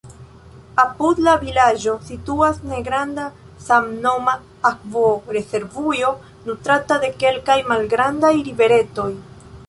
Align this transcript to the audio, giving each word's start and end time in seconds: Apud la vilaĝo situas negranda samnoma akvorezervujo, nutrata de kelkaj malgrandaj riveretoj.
Apud 0.83 1.19
la 1.25 1.33
vilaĝo 1.41 1.91
situas 2.05 2.55
negranda 2.69 3.25
samnoma 3.65 4.33
akvorezervujo, 4.69 6.09
nutrata 6.47 6.97
de 7.03 7.11
kelkaj 7.25 7.59
malgrandaj 7.73 8.33
riveretoj. 8.49 9.07